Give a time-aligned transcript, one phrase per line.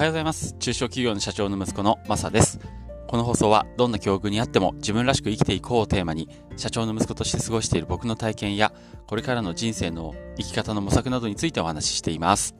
[0.00, 0.54] はようございます。
[0.54, 2.58] 中小企業の社長の息子のマサです。
[3.06, 8.72] この放送はどんな境遇にあっても自分らしく生きていこうをテーマに社長の息子として過ごしている僕の体験や
[9.06, 12.54] これからの人生の生き方の模索などについてお話ししています。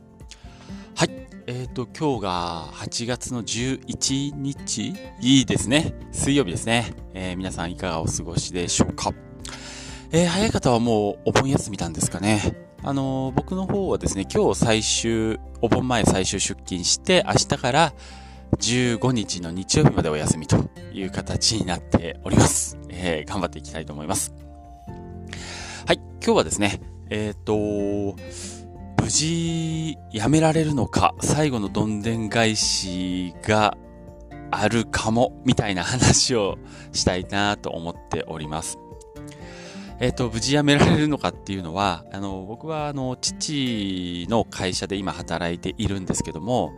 [0.95, 1.11] はい。
[1.47, 4.95] えっ、ー、と、今日が8月の11日？
[5.23, 5.95] いいですね。
[6.13, 6.93] 水曜日ですね。
[7.15, 9.15] えー、皆さんいかがお過ごしでしょうか？
[10.13, 12.70] えー、早い方はもうお盆休みなんですかね。
[12.83, 17.93] あのー、僕の方はですね、今日最終、お盆前最終出勤して、明日から
[18.59, 20.57] 15日の日曜日までお休みと
[20.93, 22.79] いう形になっております。
[22.89, 24.35] えー、頑張っていきたいと思います。
[25.87, 26.81] はい、今日はですね、
[27.11, 28.17] えっ、ー、と、
[29.03, 33.77] 無事辞められるのか、最後のどんでん返しが
[34.51, 36.57] あるかも、みたいな話を
[36.93, 38.79] したいなと思っております。
[40.01, 46.73] えっ、ー、と、無事辞められるのかっていうのは、あの、僕は、あの、父の会社で今働いているんですけども、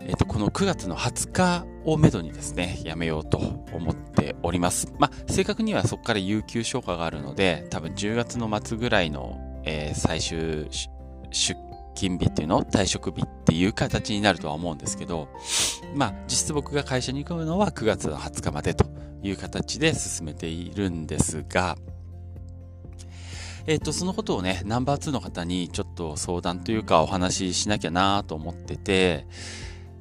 [0.00, 4.90] えっ、ー、と、この9月の20日をめどにですね、辞めようと思っております。
[4.98, 10.68] まあ、正確にはそこから有給消化があるので、多分10月の末ぐらいの、えー、最終
[11.30, 11.54] 出
[11.94, 15.28] 勤日っていうの退職日っていう形になるとは思うんですけど、
[15.94, 18.86] まあ、実質僕が会社に行くのは9月の20日までと
[19.22, 21.76] いう形で進めているんですが、
[23.68, 29.26] えっ、と、そのことをね、ナンバー2の方にちょっと相談というかお話ししなきゃなと思ってて、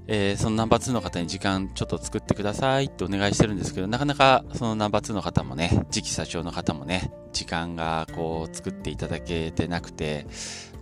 [0.08, 10.28] えー、そのナンバー2の方に時間ちょっと作ってくださいってお願いしてるんですけど、なかなかそのナンバー2の方もね、次期社長の方もね、時間がこう作っていただけてなくて、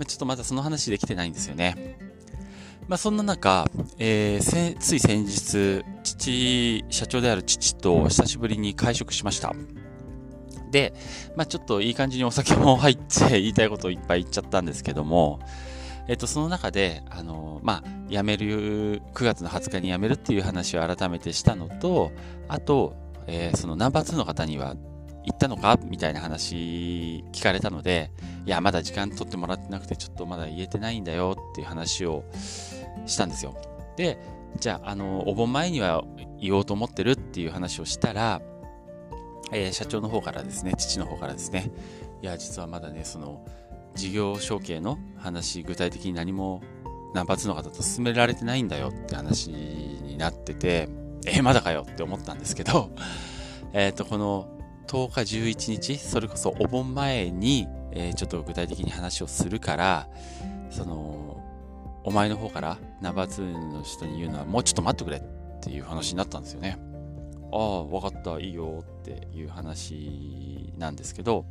[0.05, 1.97] ちょっとまだその話できてないんですよね。
[2.87, 3.65] まあそんな中、
[3.97, 9.55] えー、つい先日、父、社長である父と久しぶりに会食しました。
[10.75, 10.93] で、
[11.37, 15.39] まあ、ちょっといい感じにお酒も入って言いたいことをいっぱい言っちゃったんですけども、
[16.09, 22.11] えっと、その中で、あの、まあ、辞める、9月の20日に辞めるっていう話を改めてしたのと、
[22.49, 22.93] あと、
[23.25, 24.75] えー、そのナンバー2の方には
[25.23, 28.11] 行ったのかみたいな話聞かれたので、
[28.45, 32.25] いや、まだ時間取ってもらってなくて、ちょっとまだ言えてないんだよっていう話を
[33.05, 33.55] したんですよ。
[33.95, 34.19] で、
[34.59, 36.03] じゃあ、あの、お盆前には
[36.41, 38.41] 言おうと思ってるっていう話をしたら、
[39.51, 41.71] えー、社長の方からですね、父の方からですね、
[42.21, 43.45] いや、実はまだね、その、
[43.95, 46.61] 事業承継の話、具体的に何も
[47.13, 50.89] ナンバー2の方と進められてないんだよって話になってて、
[51.25, 52.91] えー、まだかよって思ったんですけど、
[53.73, 54.47] えっと、この
[54.87, 60.09] 10日11日、それこそお盆前に、えー、ちょっと具体的に話をするから、
[60.69, 61.41] その、
[62.03, 66.77] お前の方からナンバー2の人に言うのはもうちょっと待ってくれっていう話になったんですよね。
[67.55, 71.45] ああ、わかった、いいよっていう話なんですけど、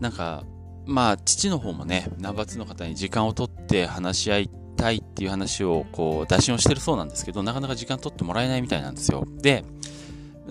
[0.00, 0.42] なんか、
[0.86, 9.24] まあ、父の方もね、ナンバー2の方に時間を取って話し合いたいっていう話を、こう、打診をしてるそうなんですけど、なかなか時間取ってもらえないみたいなんですよ。
[9.40, 9.64] で、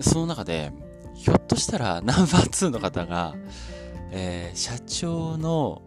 [0.00, 0.72] その中で、
[1.14, 3.34] ひょっとしたらナンバー2の方が、
[4.12, 5.82] えー、社長の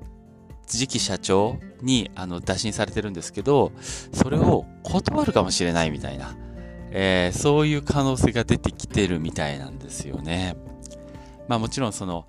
[0.67, 3.71] 次期社長にあの打診されてるんですけど、
[4.13, 6.35] それを断るかもしれないみたいな。
[6.95, 10.55] えー、そういう可能性が出てきてるみたいなんですよね。
[11.47, 12.27] まあもちろんその、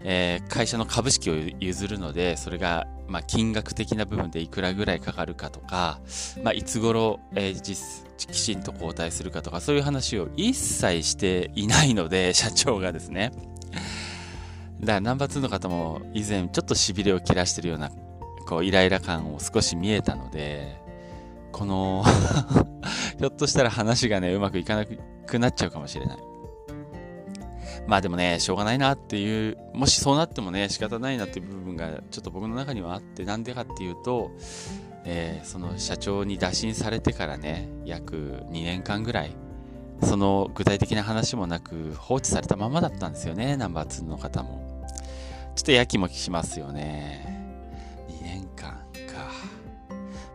[0.00, 6.00] えー、会社の株式を譲るので、それが、まあ、金額的な部分でいくらぐらいかかるかとか、
[6.42, 13.32] まあ、いつ頃、えー、実、きちんと交代するかとか、そういう話を一切していないので、 社長がですね。
[14.80, 17.90] だからナンバー2の方も以前ちょっと痺れを切らしてるような、
[18.46, 20.80] こう、イライラ感を少し見えたので、
[21.50, 22.04] この
[23.18, 24.84] ひょっとしたら話がね、うまくいかな
[25.26, 26.18] くなっちゃうかもしれない。
[27.86, 34.32] まあでもね、しょうがないなっていう、もしそうなってもね、仕方ないなっていう部分がちょっと僕の中にはあって、なんでかっていうと、
[35.04, 39.36] えー、その社長に打診されてからね、約2年間ぐらい、
[40.02, 44.84] その具体的な話もなく放置されたままだったんですよね、ナンバー2の方も。
[45.54, 47.24] ちょっとやきもきしますよね。
[48.08, 49.30] 2年間か。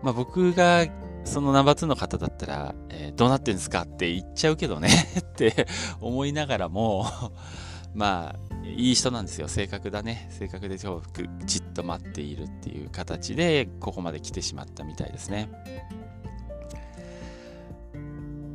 [0.01, 0.88] まあ僕が
[1.23, 4.89] そのナンバー2の方だったら、えー、どうなってんですかって言っちゃうけどね
[5.19, 5.68] って
[6.00, 7.06] 思いながらも
[7.94, 9.50] まあ、いい人なんですよ。
[9.50, 10.29] 性格だね。
[10.31, 15.50] 性格でじっと待っているっていう形で、ここまで来てしまったみたいですね。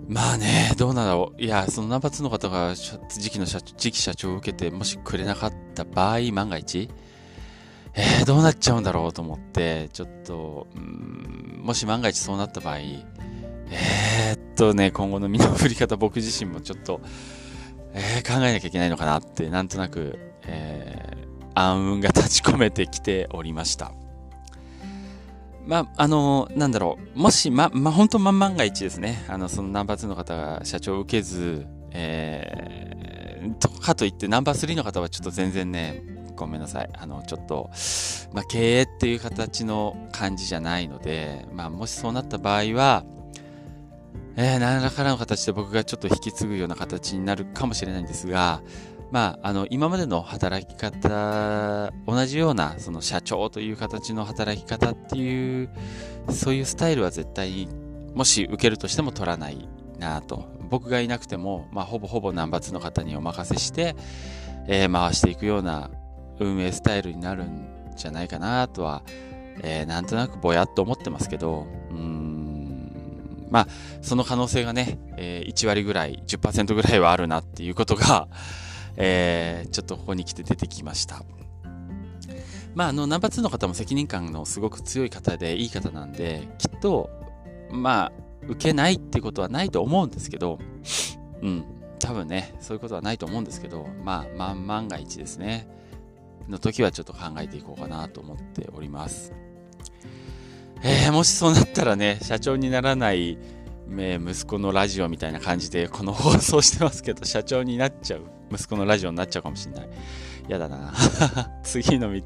[0.09, 1.43] まあね、どうなんだろう。
[1.43, 6.89] いや、そのナンバー2の方が次期の社長次期社長を受けて、もしくれなかった場合、万が一、
[8.27, 17.01] どうなっちゃうんだろうと思って、ちょっと、うん、もし万が一そうなった場合、えー、っとね、今後の身の振り方、僕自身もちょっと、
[17.93, 23.93] えー、考えなきゃいけないのかなって、なんとなく、えー、暗雲が立ち込めてきておりました。
[25.65, 27.19] まあ、あの、なんだろう。
[27.19, 29.25] もし、ま、ま、本当万万が一ですね。
[29.29, 36.89] あの、そのナンバー2の方が社長を受けず、えー、とかといってナンバー3の方はちょっと全然ね、ごめんなさい。
[36.93, 37.71] あの、ちょっと、
[38.33, 43.05] まあ、経営っていう形の感じじゃないので、まあ、もしそうなった場合は、
[44.37, 48.63] えー、何らかの形で僕がちょっと引き継ぐような形になるかもしれないんですが、
[49.11, 55.71] まあ、あの、今までの働き方、同じような、その社長という形の働き方っていう、
[56.31, 57.69] そういうスタイルは絶対、
[58.15, 59.69] もし受けるとしても取らない
[59.99, 60.45] なと。
[60.69, 63.95] 僕がいなくても、まあ、ほぼほぼナンバー2の方にお任せして、
[64.67, 65.91] えー、回していくような
[66.39, 67.67] 運営スタイルになるん
[67.97, 69.03] じゃないかなとは、
[69.63, 73.69] えー、なんとなくぼやっと思ってますけど、うん、まあ、
[74.03, 78.29] その可能性がね、えー、1割ぐらい、10%ぐらいはあるなっていうことが、
[78.97, 81.23] えー、ちょっとここに来て出てきました。
[82.75, 87.09] まあ、あの、ナンバー2の方も責任感のすごく強い方でいい方なんで、きっと、
[87.71, 88.13] まあ、
[88.49, 90.59] 受けないってことはないと思うんですけど、
[91.43, 91.65] うん、
[91.99, 95.67] 多分ね、そういうことはないと思うんですけど、まあ、万万が一ですね、
[96.49, 99.33] の時はちょっと考えていこうかなと思っております。
[100.83, 103.39] えー、もしそうなったらね、社長にならない
[103.89, 108.23] 息子のラジオみたいな感じでこの放送してますけど、社長になっちゃう。
[108.51, 109.89] 息子のラジオになっちゃうかもしれない。
[110.49, 110.93] やだな。
[111.63, 112.23] 次の道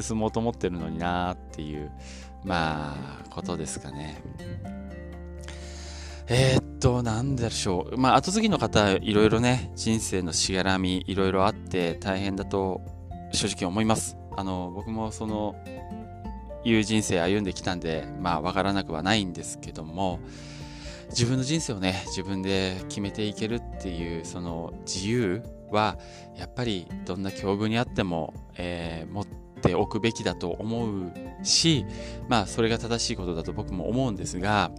[0.00, 1.90] 進もうと思ってるのになーっていう、
[2.44, 4.22] まあ、ことですかね。
[6.28, 7.96] えー、っと、なんでしょう。
[7.96, 12.82] まあ、後継ぎの方、いろいろね、人生のしがらみ、いろいろあって大変だと
[13.32, 14.16] 正直思います。
[14.36, 15.54] あの、僕もその、
[16.62, 20.20] いう人生歩んできたんで、まあ、わからなくはないんですけども、
[21.10, 25.98] 自分の人生をね自分で決めていけるっていうその自由は
[26.36, 31.12] やっぱりどんな境遇にあっても、えー、持っておくべきだと思う
[31.42, 31.84] し
[32.28, 34.70] まあそれが正しいことだと僕も思うんですが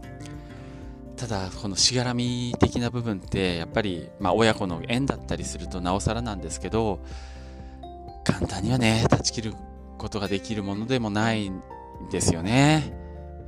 [1.17, 7.03] ただこのしがらみ的な部分ってやっぱり、まあ、親子の縁だったりするとなおさらなんですけど
[8.23, 9.53] 簡単にはね断ち切る
[9.97, 11.61] ことができるものでもないん
[12.11, 12.93] ですよね。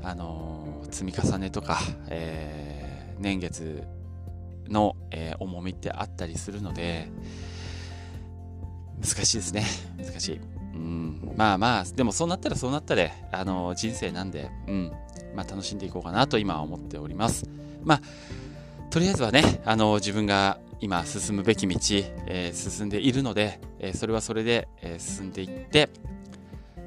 [0.04, 1.80] あの積み重ねとか、
[2.10, 2.84] えー
[3.20, 3.84] 年月
[4.68, 7.10] の、えー、重みってあったりするので、
[9.02, 9.66] 難しいですね。
[9.98, 10.40] 難しい。
[10.74, 14.92] うん、まあまあ、でもそうなったらそうなったで、あの、人生なんで、うん、
[15.36, 17.48] まあ楽しんでいこうかなと今は思っております。
[17.84, 18.02] まあ、
[18.90, 21.76] とりあえずはね、あの、自分が今進むべき道、
[22.28, 25.90] えー、進んでいるので、えー、それはそれで、え、進んでいって、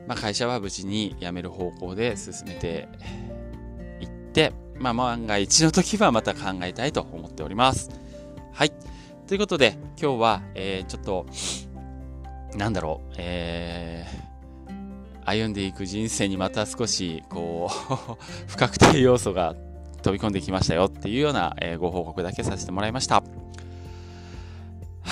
[0.06, 2.90] まあ会社は無事に辞める方向で進めて
[3.98, 7.88] いって、まあ、万が一の時はまた考えたいと思っております。
[8.52, 8.72] はい。
[9.26, 11.24] ということで、今日は、え、ちょっと、
[12.54, 14.04] なんだろう、え、
[15.24, 18.16] 歩んでいく人生にまた少し、こう
[18.46, 19.56] 不確定要素が
[20.02, 23.22] 飛び込んできましたよっていうような、え、ご報告だけさせてもらいました。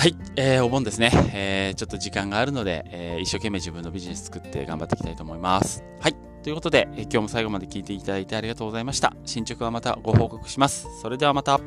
[0.05, 5.83] はい、えー、お盆ですね、えー、ちょっと時間があるので、えー、一生懸命自分のビジネス作って頑張っていきたいと思います。
[5.99, 6.15] はい。
[6.43, 9.15] ということで、えー今日も最後まで聞いていただいてありがとうございました。
[9.25, 10.85] 進捗はまたご報告します。
[11.01, 11.59] それではまた。